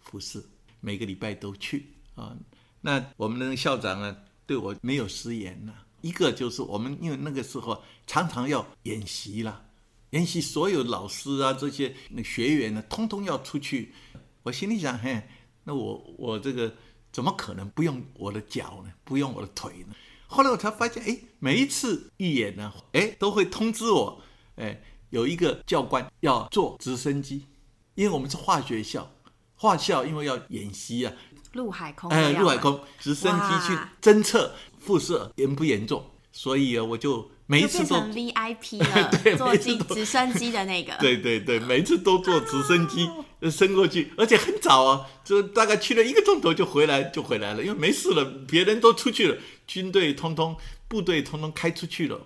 [0.00, 0.42] 服侍，
[0.84, 2.36] 每个礼拜都去啊。
[2.82, 4.16] 那我们的校长呢，
[4.46, 5.72] 对我没有食言呐。
[6.02, 9.64] 一个就是我们因为那个时候常常要演习啦，
[10.10, 13.94] 演习所有老师啊这些那学员呢，通通要出去。
[14.42, 15.26] 我心里想，嘿，
[15.64, 16.74] 那我我这个
[17.10, 18.92] 怎么可能不用我的脚呢？
[19.02, 19.94] 不用我的腿呢？
[20.26, 24.20] 后来我才发现，哎，每一次预演呢，哎，都会通知我，
[24.56, 27.46] 哎，有一个教官要坐直升机，
[27.94, 29.10] 因为我们是化学校，
[29.56, 31.12] 化校因为要演习啊，
[31.52, 37.30] 陆海空，哎，陆海空直升机去侦测辐射严不严重，所以啊，我就。
[37.46, 40.96] 每一次都 VIP 了，坐进直升机的那个。
[40.96, 43.06] 对 对对， 每次都坐直升机
[43.50, 49.36] 升过去，而且很早啊，就大概去了一个钟头就回来就回来了，因为没事了，别人都出去了，
[49.66, 50.56] 军队通通
[50.88, 52.18] 部队通通开出去了，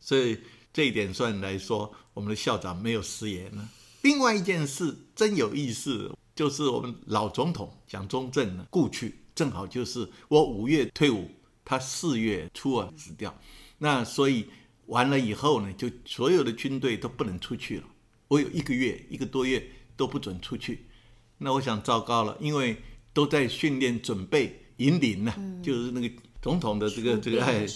[0.00, 0.40] 所以
[0.72, 3.68] 这一点算来说，我们的校长没有食言了。
[4.00, 11.30] 另外一件事真有意思，就是我们老总统蒋中正呢故去，正好就是我五月退伍，
[11.64, 13.32] 他四月初啊死掉。
[13.78, 14.46] 那所以
[14.86, 17.84] 完了以后呢，就所有的军队都不能出去了。
[18.28, 19.64] 我有一个月一个多月
[19.96, 20.86] 都不准出去。
[21.38, 22.76] 那我想糟糕了，因为
[23.12, 27.66] 都在训练准备引领呢，就是那个总统的这个这个哎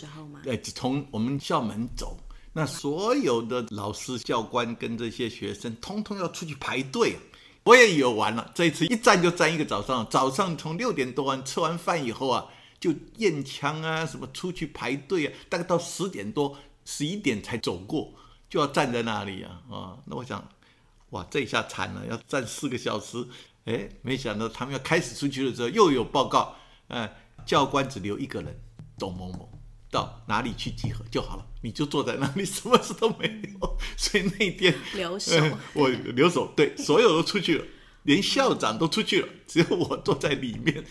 [0.47, 2.19] 哎从我们校门走，
[2.53, 7.17] 那所有的老师教官跟这些学生通通要出去排队。
[7.69, 12.47] 我也以为完了，这一次一站就站一个早上，早上从六点多完吃完饭以后啊。
[12.81, 18.13] 就验枪啊，什么出去排队啊，大概到十点多、十一点才走过，
[18.49, 19.99] 就要站在那里啊啊！
[20.05, 20.49] 那我想，
[21.11, 23.27] 哇，这下惨了，要站四个小时。
[23.65, 26.55] 哎，没想到他们要开始出去的时候，又有报告，
[26.87, 27.13] 哎，
[27.45, 28.57] 教官只留一个人，
[28.97, 29.51] 董某某，
[29.91, 33.79] 到哪里去集合就好了，你就坐在那里，什么事都没有。
[33.97, 35.33] 所以那天留守，
[35.75, 37.65] 我留守，对，所有都出去了，
[38.03, 40.85] 连校长都出去了，只有我坐在里面。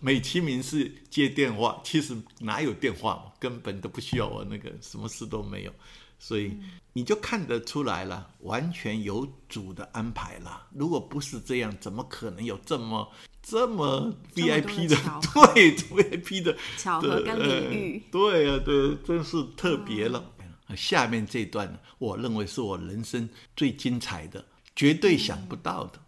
[0.00, 5.72] 美其名是接电话，其实哪有电话嘛，根本都不需要我那个，什么事都没有，
[6.18, 6.58] 所以
[6.92, 10.66] 你就看得出来了，完全有主的安排了。
[10.74, 13.08] 如果不是这样，怎么可能有这么
[13.48, 14.96] 这么 VIP 的
[15.54, 18.02] 对 VIP 的巧合跟礼遇？
[18.10, 20.32] 对啊，对，真是特别了。
[20.76, 26.00] 下面这段呢，我认为是我人生最精彩的，绝对想不到的。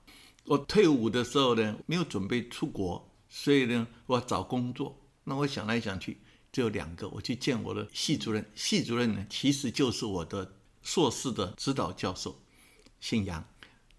[0.46, 3.08] 我退伍的时候呢，没有准备出国。
[3.28, 4.98] 所以呢，我要找工作。
[5.22, 6.18] 那我想来想去，
[6.50, 7.08] 只有两个。
[7.10, 12.40] 我去见我的系主任，系主任呢，其实就是我的硕士的指导教授，
[12.98, 13.46] 姓杨。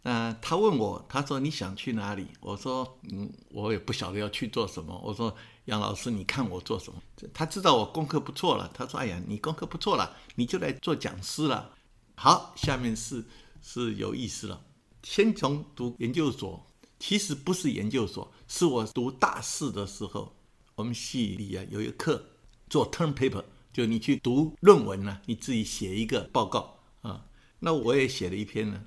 [0.02, 2.28] 那他问我，他说你想去哪里？
[2.40, 5.00] 我说，嗯，我也不晓得要去做什么。
[5.04, 5.36] 我说，
[5.66, 7.02] 杨老师，你看我做什么？
[7.34, 8.70] 他知道我功课不错了。
[8.74, 11.74] 他说，哎呀，你功课不错了，你就来做讲师了。
[12.16, 13.26] 好，下面是
[13.62, 14.62] 是有意思了。
[15.04, 16.66] 先从读研究所。
[17.02, 20.36] 其实不是研究所，是我读大四的时候，
[20.76, 22.22] 我们系里啊有一个课
[22.70, 27.24] 做 term paper，就你去读论文呢，你自己写一个报告啊。
[27.60, 28.84] 那我也写了一篇呢，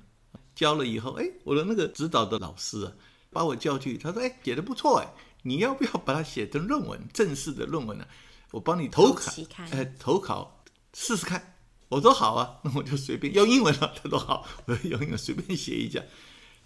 [0.63, 2.91] 交了以后，哎，我的那个指导的老师啊，
[3.29, 8.05] 把我叫去，他说，哎，写的不错，哎，你要不要把它写成论文，正式的论文呢？
[8.51, 9.29] 我帮你投考，
[9.71, 11.55] 哎，投考试试看。
[11.89, 13.93] 我说好啊，那我就随便用英文了。
[14.01, 16.01] 他说好，我用英文随便写一下。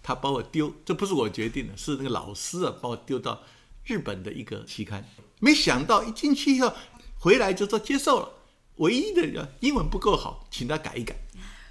[0.00, 3.42] 他把我丢，这不是我决定的，是那个老师啊，把我丢到
[3.84, 5.04] 日本的一个期刊。
[5.40, 6.72] 没想到一进去以后，
[7.18, 8.28] 回来就说接受了。
[8.76, 11.16] 唯一的英文不够好，请他改一改，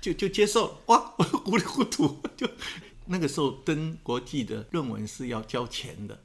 [0.08, 0.78] 就就接受了。
[0.88, 2.48] 哇，我 糊里糊涂 就
[3.06, 6.20] 那个时候登国际的论文是要交钱的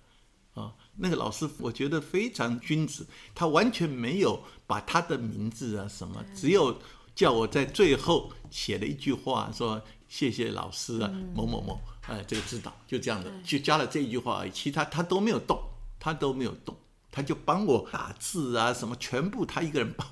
[0.54, 0.72] 啊。
[0.96, 6.78] 那个老师我觉得非常君子，他完全没有把他的名字啊什么，只有
[7.14, 11.80] 叫我在最后写了一句话，说谢谢老师啊某某某。
[12.02, 15.60] 哎，这个指导就这样的，就加了这一句话而已，其他他都没有动，
[15.98, 16.76] 他都没有动，
[17.12, 20.04] 他就帮我打字啊，什么全部他一个人帮，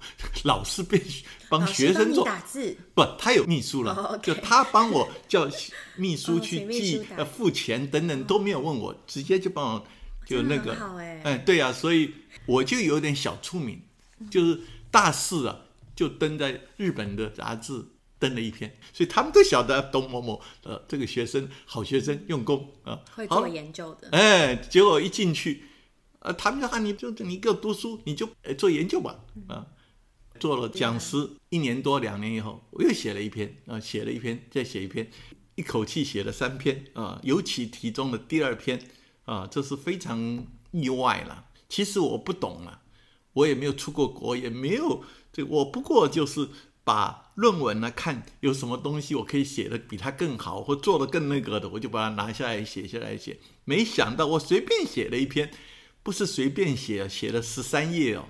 [0.45, 1.03] 老师变
[1.49, 2.25] 帮学生做。
[2.25, 5.51] 打字，不，他有秘书了，就他帮我叫
[5.97, 9.87] 秘书去记呃付钱等等都没有问我，直接就帮我
[10.27, 10.77] 就那个，
[11.25, 12.13] 哎，对呀，所以
[12.45, 13.81] 我就有点小出名，
[14.31, 14.61] 就是
[14.91, 15.57] 大四啊，
[15.97, 17.85] 就登在日本的杂志。
[18.21, 24.11] 登了一篇，所以他们都晓得董某某，呃，这个学生好学生，用功啊，会做研究的。
[24.13, 25.65] 哎，结果一进去，
[26.21, 29.67] 呃，他们说啊，你就你给我读书，你就做研究吧，啊，
[30.39, 35.11] 做了讲师一年多两年以后，我又写了一篇，啊，写了一篇，再写一篇，
[35.55, 38.81] 一口气写了三篇，啊，尤其题中的第二篇，
[39.25, 41.47] 啊，这是非常意外了。
[41.69, 42.83] 其实我不懂了，
[43.35, 46.49] 我也没有出过国，也没有这，我不过就是。
[46.83, 53.39] 把论文呢看有什么东西我可以写的比他更好，或做的更那个的，我就把它拿下来写下来写。
[53.65, 55.53] 没想到我随便写了一篇，
[56.03, 58.25] 不是随便写，写了十三页哦。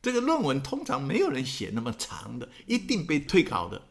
[0.00, 3.82] 这个论文通常没有人写那么长的，一定被退稿的。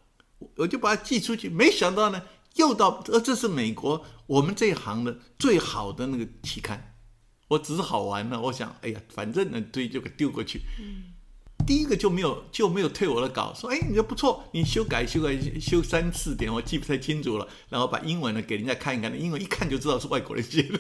[0.56, 2.22] 我就把它寄出去，没想到呢，
[2.56, 6.96] 又到呃，这是美国我们这一行的最好的那个期刊。
[7.50, 10.62] 我只是好玩呢，我想，哎呀，反正呢，对，就给丢过去。
[11.68, 17.46] 第一个就没有就没有退我的稿，说，哎，你这不错，你修改修改修三次点，我记不太清楚了。
[17.68, 20.80] 然后把英文呢给人家看一看，英文一看就知道是外国人写的，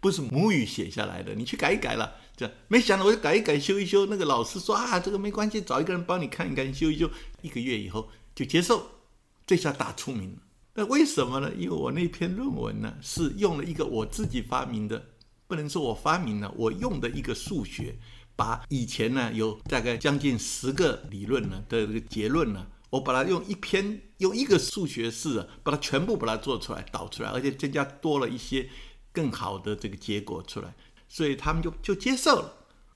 [0.00, 1.32] 不是母语写下来的。
[1.36, 4.06] 你去改一改了，这样没想到我就改一改修一修。
[4.06, 7.08] 那个老师说啊，这个没关系，找一个人帮你看一看修一修。
[7.42, 8.90] 一个月以后就接受，
[9.46, 10.38] 这下大出名了。
[10.74, 11.52] 那为什么呢？
[11.56, 15.10] 因为我那篇论文呢是用了一个我自己发明的。
[15.48, 17.94] 不能说我发明了，我用的一个数学，
[18.36, 28.68] 把以前呢有大概将近十个理论呢的这个结论呢，我把它用一篇用一个数学式啊，把它全部把它做出来导出来，而且增加多了一些
[29.12, 30.74] 更好的这个结果出来，
[31.08, 32.52] 所以他们就就接受了，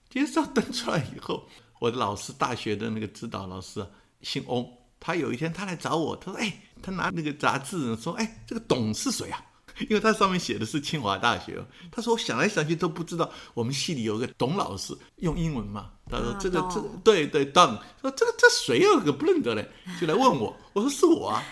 [0.09, 1.49] 接受登出来以后，
[1.79, 3.89] 我的老师大学的那个指导老师啊，
[4.23, 4.67] 姓翁，
[5.01, 9.43] 他有一天他来找我，他说：“哎，他拿那个杂志说，哎，这个董是谁啊？”
[9.89, 19.69] 因为他上面写的是清华大学，他说我想来想去都不知道我们系里有个董老师用英文嘛，他说这个这对对董，说这个这谁有个不认得嘞，
[20.01, 21.43] 就来问我，我说是我啊，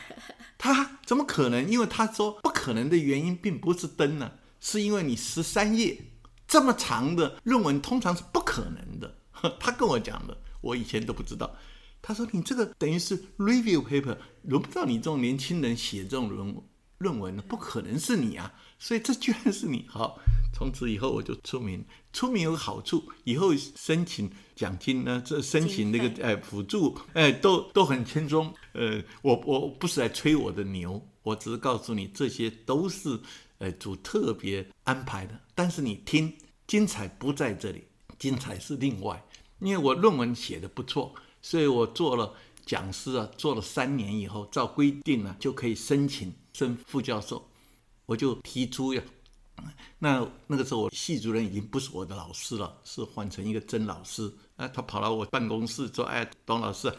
[0.59, 1.69] 他怎么可能？
[1.69, 5.99] 因为他说不可能的原因并不是灯呢，是因为你十三页
[6.47, 9.17] 这么长的论文通常是不可能的，
[9.61, 11.51] 他跟我讲的，我以前都不知道。
[12.01, 16.63] 他说你这个等于是 review paper，轮不到你这种年轻人写这种论文。
[16.99, 17.43] 论文呢？
[17.49, 18.53] 不可能是你啊！
[18.79, 19.85] 所以这居然是你。
[19.89, 20.19] 好，
[20.53, 21.85] 从此以后我就出名。
[22.13, 28.53] 出名有好处，以后申请奖金呢，这申请那个哎辅助哎都都很轻松。
[28.73, 33.19] 呃，我我不是来吹我的牛，我只是告诉你，这些都是
[33.59, 35.41] 呃主特别安排的。
[35.55, 37.85] 但是你听，精彩不在这里，
[38.19, 39.25] 精彩是另外。
[39.61, 42.33] 因为我论文写的不错，所以我做了
[42.65, 46.33] 讲师啊，做了三年以后，照规定呢就可以申请。
[46.59, 47.49] 升副教授，
[48.05, 49.01] 我就提出呀。
[50.01, 54.33] 那那个时候，我系主任已经不是我的老师了，是换成一个曾老师。
[54.57, 56.93] 啊，他跑到我办公室说：“哎，董老师，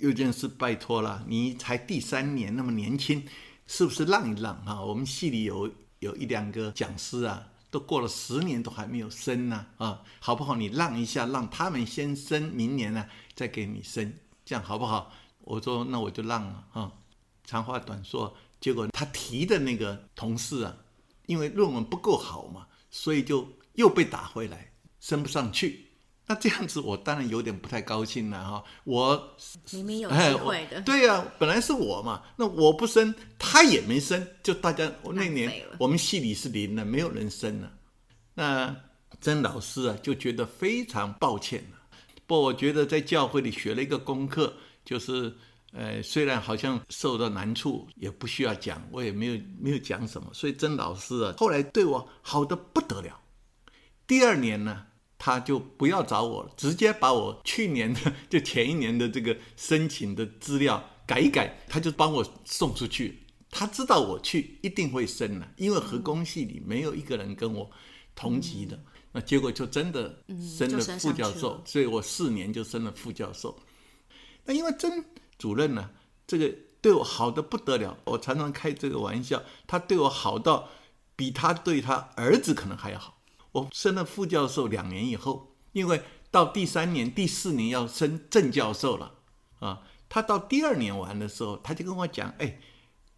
[0.00, 3.22] 有件事拜托了，你才第三年，那么年轻，
[3.66, 4.80] 是不是让一让啊？
[4.82, 10.56] 我们系里有有一两个讲师啊，都过了十年都还没有升呢啊，好不好？
[10.56, 14.10] 你让一下，让他们先升，明年呢再给你升，
[14.46, 15.12] 这样好不好？”
[15.44, 16.90] 我说：“那我就让了啊。”
[17.44, 18.34] 长话短说。
[18.66, 20.76] 结果他提的那个同事啊，
[21.26, 25.86] 因为论文不够好嘛，所以就又被打回来，升不上去。
[26.26, 28.64] 那这样子，我当然有点不太高兴了哈。
[28.82, 29.36] 我
[29.70, 37.72] 明明有机会的，对呀，本来是我嘛，那我不升，他也没升，就大家那年我们系里是零了，没有人升了。
[38.34, 38.74] 那
[39.20, 41.64] 曾老师啊，就觉得非常抱歉
[42.26, 45.36] 不，我觉得在教会里学了一个功课，就是。
[45.78, 50.30] 呃，虽然好像受到难处，也不需要讲，我也没有没有讲什么。
[50.32, 53.20] 所以曾老师啊，后来对我好的不得了。
[54.06, 54.86] 第二年呢，
[55.18, 63.22] 他就不要找我了，直接把我去年的 就前一年的这个申请的资料改一改，他就帮我送出去。
[63.50, 67.70] 他知道我去一定会升了，因为核工系里没有一个人跟我
[68.14, 68.82] 同级的。
[69.12, 70.24] 那结果就真的
[70.56, 73.54] 升了副教授，所以我四年就升了副教授。
[74.42, 75.04] 那因为真。
[75.38, 75.90] 主任呢，
[76.26, 80.68] 这个对我好的不得了，我常常开这个玩笑，他对我好到
[81.14, 83.18] 比他对他儿子可能还要好。
[83.52, 89.14] 我升了副教授两年以后，因为到第三年、第四年要升正教授了
[89.60, 92.60] 啊，他到第二年完的时候，他就跟我讲：“哎，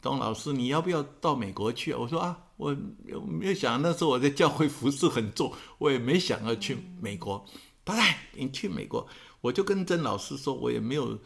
[0.00, 2.76] 董老师，你要不要到美国去？”我说：“啊，我
[3.26, 7.44] 没有想，那时候我在教会服侍很重，我也没想要去美国。”
[7.84, 8.04] 他说
[8.34, 9.06] ：“你去美国。”
[9.40, 11.18] 我就跟曾老师说：“我也没有。”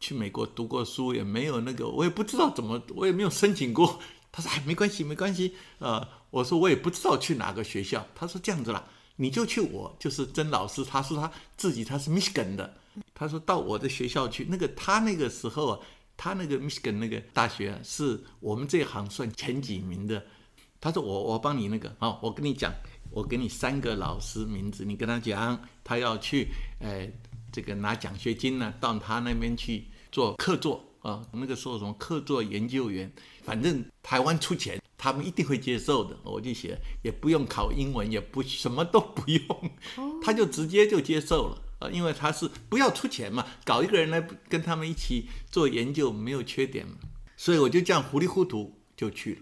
[0.00, 4.00] 去美国读过书也没有那个，我也不知道怎么，我也没有申请过。
[4.32, 8.06] 他说：“哎，没关系，没关系。”呃，我说我也不知道去哪个学校。
[8.14, 8.82] 他说：“这样子啦，
[9.16, 12.72] 你就去我就是曾老师，他说他自己他是 Michigan 的，
[13.12, 14.46] 他说到我的学校去。
[14.48, 15.78] 那个他那个时候啊，
[16.16, 20.24] 他那个 Michigan 那个大学是我们这行算前几名的。
[20.80, 22.72] 他说我我帮你那个啊，我跟你讲，
[23.10, 26.48] 我给你三个老师名字，你跟他讲，他要去，
[26.78, 27.10] 哎。”
[27.52, 33.10] 这个拿奖学金呢，到他那边去做客座啊，那个时候什么客座研究员，
[33.42, 36.16] 反正台湾出钱，他们一定会接受的。
[36.24, 39.70] 我就写，也不用考英文，也不什么都不用，
[40.22, 46.94] 他就直接就接受了啊，因为他是不要出钱嘛，搞一个人来跟他们一起做研究没有缺点嘛，
[47.36, 49.40] 所以我就这样糊里糊涂就去了。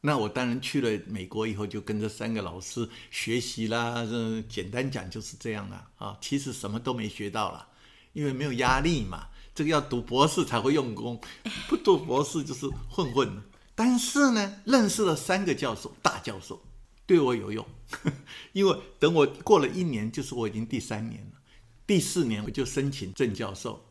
[0.00, 4.06] 那我当然去了美国以后，就跟这三个老师学习啦。
[4.08, 6.16] 这简单讲就是这样了啊。
[6.20, 7.66] 其实什么都没学到了，
[8.12, 9.26] 因为没有压力嘛。
[9.56, 11.20] 这个要读博士才会用功，
[11.68, 13.42] 不读博士就是混混。
[13.74, 16.62] 但是呢，认识了三个教授，大教授
[17.04, 17.66] 对我有用，
[18.54, 21.40] 因为等我过了一年，就是我已经第三年了，
[21.88, 23.84] 第四年我就申请正教授，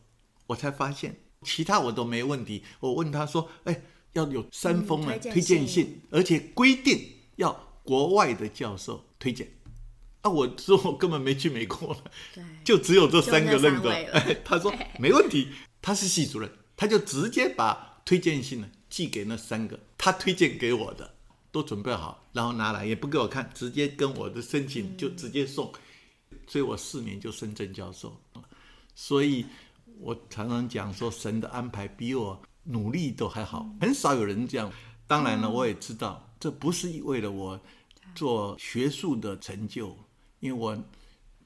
[0.46, 2.64] 我才发现其他我都没问题。
[2.80, 3.82] 我问他说：“哎。”
[4.18, 7.00] 要有三封的推荐信，而且规定
[7.36, 7.52] 要
[7.84, 9.48] 国外的教授推荐。
[10.22, 12.04] 啊，我说我根本没去美国了，
[12.64, 13.94] 就只有这三个认可。
[14.44, 15.48] 他说没问题，
[15.80, 21.14] 他是系主任，他就直接把推荐信呢寄给那三个，他推荐给我的
[21.52, 25.72] 都准备好，然后拿来也不给我看，直接跟我的申请就直接送，
[26.48, 28.20] 所以我四年就升正教授。
[28.96, 29.46] 所以
[30.00, 32.42] 我常常讲说，神的安排比我。
[32.70, 34.70] 努力都还好，很少有人这样。
[35.06, 37.58] 当然了，我也知道这不是为了我
[38.14, 39.96] 做学术的成就，
[40.40, 40.78] 因为我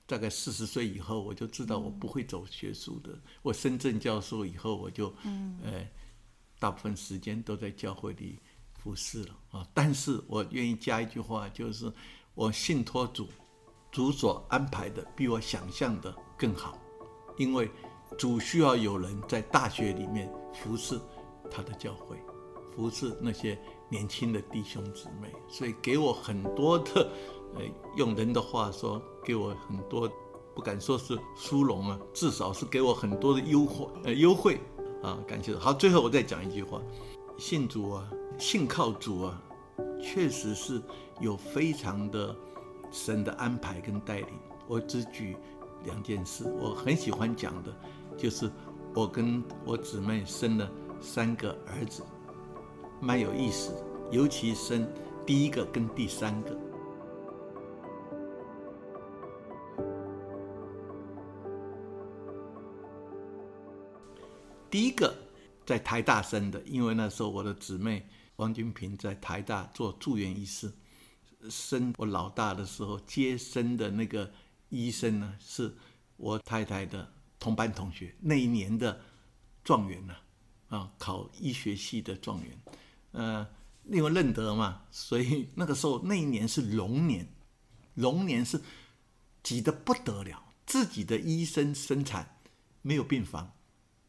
[0.05, 3.17] 大概四十岁以后，我就知道我不会走学术的。
[3.41, 5.15] 我深圳教授以后，我就
[5.63, 5.87] 呃
[6.59, 8.41] 大部分时间都在教会里
[8.75, 9.67] 服侍了啊。
[9.73, 11.91] 但是我愿意加一句话，就是
[12.35, 13.29] 我信托主，
[13.93, 16.77] 主所安排的比我想象的更好，
[17.39, 17.71] 因为
[18.17, 20.99] 主需要有人在大学里面服侍。
[21.55, 22.17] 他的教会
[22.75, 23.59] 服侍那些
[23.91, 27.07] 年轻的弟兄姊妹，所以给我很多的，
[27.57, 27.61] 呃，
[27.95, 30.11] 用人的话说，给我很多，
[30.55, 34.59] 不敢说是殊荣啊，至少是给我很多的优惠，呃，优惠
[35.03, 35.55] 啊，感谢。
[35.55, 36.81] 好，最后我再讲一句话，
[37.37, 39.43] 信主啊，信靠主啊，
[40.03, 40.81] 确实是
[41.21, 42.35] 有非常的
[42.91, 44.29] 神的安排跟带领。
[44.67, 45.37] 我只举
[45.85, 47.77] 两件事，我很喜欢讲的，
[48.17, 48.51] 就是
[48.95, 50.71] 我跟我姊妹生了。
[51.05, 52.05] 三个儿子，
[53.01, 54.89] 蛮有意思的，尤其生
[55.27, 56.57] 第一个跟第三个。
[64.71, 65.13] 第一个
[65.67, 70.73] 在台大生的，因为那时候我的姊妹王君平在台大做住院医师，
[71.51, 74.31] 生我老大的时候接生的那个
[74.69, 75.75] 医生呢，是
[76.17, 77.11] 我太太的
[77.43, 79.01] 同班同学，那一年的
[79.65, 80.15] 状元呢。
[80.69, 82.59] 啊，考医学系的状元，
[83.11, 83.47] 呃，
[83.91, 87.29] 因为认得嘛，所以那个时候那一年是龙年，
[87.93, 88.59] 龙年是
[89.43, 92.39] 挤得不得了，自己的医生生产
[92.81, 93.53] 没有病房，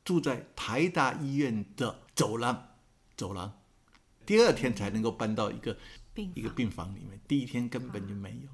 [0.05, 2.77] 住在台大医院的走廊，
[3.17, 3.59] 走廊，
[4.25, 5.77] 第二天才能够搬到一个
[6.15, 8.49] 一个病房里面，第一天根本就没有。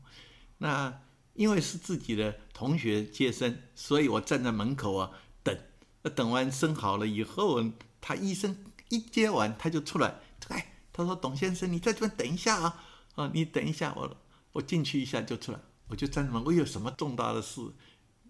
[0.58, 1.00] 那
[1.34, 5.12] 因为是自己的同学接生，所以我站在门口啊
[5.44, 5.58] 等，
[6.16, 7.64] 等完生好了以后。
[8.02, 8.56] 他医生
[8.88, 12.82] 一接完，他就出来，哎，他说：“董先生，你在这边等一下啊，
[13.16, 14.18] 啊，你等一下，我
[14.54, 15.60] 我进去一下就出来，
[15.90, 17.60] 我就站在门，我有什么重大的事？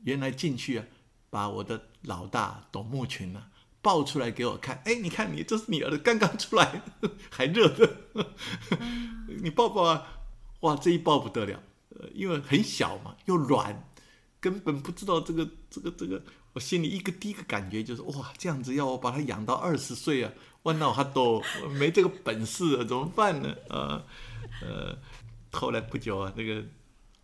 [0.06, 0.86] 原来进去啊，
[1.30, 3.46] 把我的老大董木群呢
[3.84, 6.82] 抱出来给我看，哎，你看你这是你儿子刚刚出来，
[7.30, 7.98] 还热的，
[9.44, 10.24] 你抱抱啊，
[10.62, 13.90] 哇，这一抱不得了，呃，因为很小嘛，又软，
[14.40, 16.22] 根本不知道这个这个这个。”
[16.54, 20.34] 我心里一个第一个感觉就是，哇，这样子要我把他养到二十岁啊，
[20.64, 21.40] 我那他都
[21.78, 23.56] 没这个本事啊，怎么办呢？
[23.70, 24.04] 啊，
[24.64, 24.98] 呃，
[25.52, 26.66] 后来不久啊，那个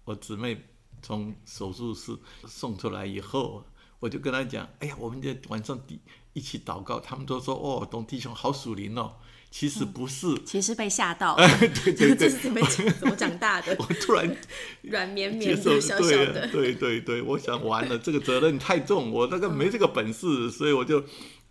[0.03, 0.63] 我姊妹
[1.01, 3.66] 从手术室送出来以后，
[3.99, 5.99] 我就跟他讲，哎呀，我们在晚上一
[6.34, 9.16] 一起祷告，他们都说，哦，董弟兄好属灵哦。
[9.57, 11.33] 其实不是，其实被吓到。
[11.85, 12.59] 对对 对，这是怎么
[12.99, 13.73] 怎么长大的？
[13.79, 14.35] 我突然
[14.81, 16.45] 软绵绵的、小小的。
[16.49, 21.01] 对对对，我想完了，这个责任太重，我那个没这个本事，所以我就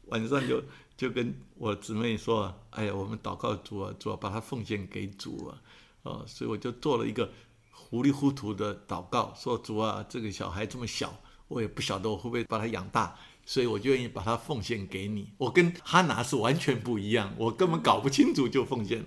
[0.08, 0.62] 晚上就
[0.98, 5.56] 就跟我姊妹说：“哎呀，我们祷告主啊，主啊，把它奉献给主啊。”
[6.04, 7.32] 哦，所以我就做了一个
[7.70, 13.16] 糊里糊涂的祷告，说：“主啊，这个小孩这么小，我也不晓得我会不会把他养大。”
[13.46, 15.32] 所以我就愿意把它奉献给你。
[15.38, 19.04] 我跟哈拿是完全不一样，我根本搞不清楚就奉献。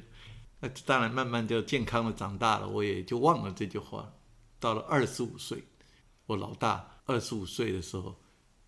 [0.59, 4.11] 那当然，慢慢就健康的长大了，我也就忘了这句话。
[4.59, 5.63] 到了二十五岁，
[6.25, 8.15] 我老大二十五岁的时候，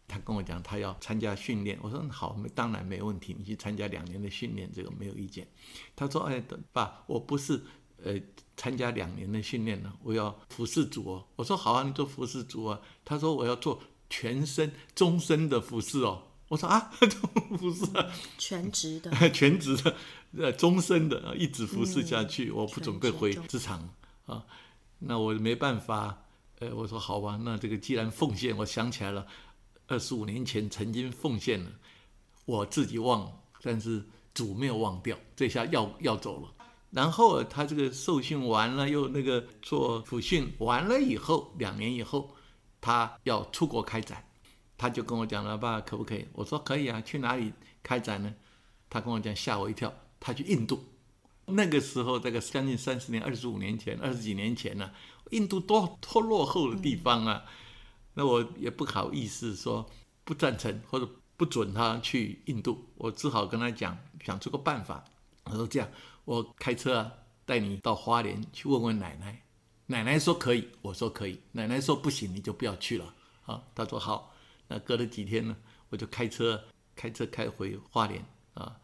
[0.07, 1.79] 他跟我讲他要参加训练。
[1.81, 5.47] 我说好，当然没问题，你去参加两年的训练，这个没有意见。
[5.95, 7.59] 他说：“哎，爸，我不是
[8.03, 8.19] 呃
[8.55, 16.91] 参加两年的训练了，我要服侍主哦。”我说：“好啊，你做服侍主啊。”他说：“我要做。”全身终身的服侍哦，我说啊，
[17.57, 19.95] 服侍啊，全职的， 全职的，
[20.37, 23.87] 呃，终身的，一直服侍下去，我不准备回职场
[24.25, 24.43] 啊，
[24.99, 26.23] 那我没办法，
[26.59, 29.25] 呃，我说好吧，那这个既然奉献，我想起来了，
[29.87, 31.71] 二十五年前曾经奉献了，
[32.45, 33.31] 我自己忘了，
[33.61, 34.03] 但是
[34.33, 36.53] 主没有忘掉，这下要要走了。
[36.91, 42.35] 然后他这个受训完了，又那个做辅训完了以后，两年以后，
[42.81, 44.23] 他要出国开展，
[44.77, 46.25] 他就跟我讲了，爸可不可以？
[46.33, 47.53] 我说可以啊，去哪里
[47.83, 48.33] 开展呢？
[48.89, 50.83] 他跟我讲，吓我一跳，他去印度。
[51.45, 54.91] 那个时候，这个将近三十年、二十五年前、二十几年前呢，
[55.31, 57.43] 印度多多落后的地方啊，
[58.13, 59.89] 那我也不好意思说
[60.23, 65.03] 不赞成或者不准他去印度，我只好跟他讲，想出个办法。
[65.45, 65.89] 我说这样。
[66.25, 67.11] 我开车啊，
[67.43, 69.41] 带你到花莲去问问奶奶。
[69.91, 71.39] 奶奶说可以，我说可以。
[71.53, 73.11] 奶奶说不行，你就不要去了。
[73.45, 74.35] 啊，他说好。
[74.67, 75.57] 那隔了几天呢，
[75.89, 76.63] 我就开车
[76.95, 78.23] 开车开回花莲
[78.53, 78.75] 啊。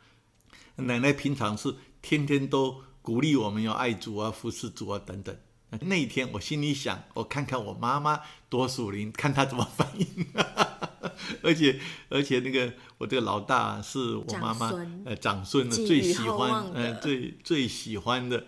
[0.78, 5.38] 奶奶平常是天天都鼓励我们要爱主啊、服侍主啊等等。
[5.82, 10.26] 那一天我心里想，我看看我妈妈多属灵，看她怎么反应。
[11.44, 11.80] 而且
[12.10, 14.72] 而且那个我这个老大是我妈妈
[15.06, 18.44] 呃长孙的最喜欢呃最最喜欢的，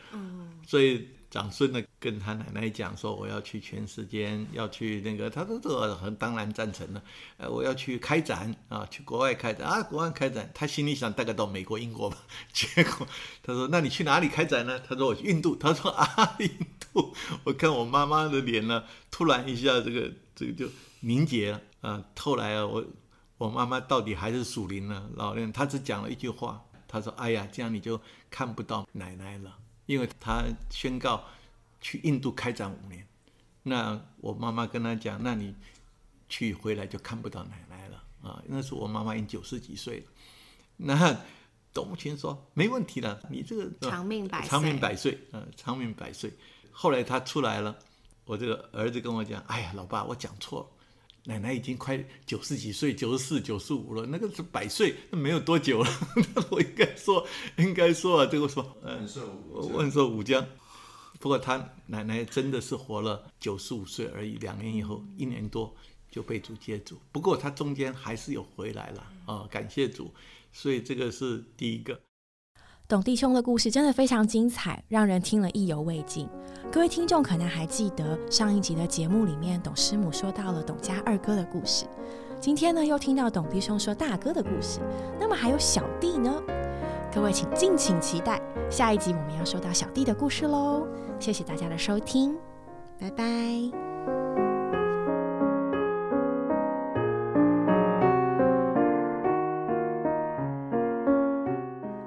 [0.65, 7.03] 所以长孙呢跟他奶奶讲说我要去全世界要去那个他说这很当然赞成了，
[7.37, 12.17] 呃我要去开展啊去国外开展啊国外开展他心里想大概到美国英国吧，
[12.53, 13.07] 结果
[13.43, 14.79] 他说那你去哪里开展呢？
[14.79, 16.49] 他说我去印度，他说啊印
[16.93, 17.13] 度，
[17.43, 20.69] 我看我妈妈的脸呢突然一下这个这个就
[21.01, 21.61] 凝结了。
[21.81, 22.83] 啊，后来啊，我
[23.37, 25.09] 我妈妈到底还是属灵呢？
[25.15, 28.01] 老人他只讲了一句话，他说：“哎呀，这样你就
[28.31, 29.55] 看不到奶奶了，
[29.87, 31.23] 因为他宣告
[31.81, 33.07] 去印度开展五年。
[33.63, 35.55] 那我妈妈跟他讲，那你
[36.29, 38.41] 去回来就看不到奶奶了啊。
[38.45, 40.05] 那时我妈妈已经九十几岁了。
[40.77, 41.17] 那
[41.73, 46.31] 董卿说没问题的，你这个长命百长命百岁，嗯，长命百岁。
[46.71, 47.75] 后来他出来了，
[48.25, 50.67] 我这个儿子跟我讲：，哎呀，老爸，我讲错了。”
[51.27, 55.89] 奶奶已经快九十几岁，九十四、九十五了，那个是百岁，那没有多久了。
[56.49, 59.05] 我应该说，应该说啊，这个说，嗯，
[59.73, 60.47] 问说武江。
[61.19, 65.75] 不过他奶奶真的是活了九十五岁而已，两年以后，一年多
[66.09, 66.97] 就被主接主。
[67.11, 70.09] 不过他中间还是有回来了啊，感谢主。
[70.53, 71.99] 所以这个是第一个。
[72.87, 76.25] 董弟兄的故事真的非常精彩，让人听了意犹未尽。
[76.71, 81.85] 各位听众可能还记得上一集的节目里面，董师母说到了董家二哥的故事。
[82.39, 84.79] 今天呢，又听到董弟兄说大哥的故事。
[85.19, 86.33] 那么还有小弟呢？
[87.13, 90.87] 各位请敬请期待下一集，我们要说到小弟的故事喽。
[91.19, 92.37] 谢谢大家的收听，
[92.97, 94.46] 拜拜。